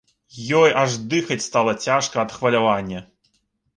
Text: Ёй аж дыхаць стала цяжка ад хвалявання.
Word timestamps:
Ёй 0.59 0.71
аж 0.83 0.95
дыхаць 1.11 1.39
стала 1.49 1.75
цяжка 1.85 2.15
ад 2.25 2.31
хвалявання. 2.39 3.07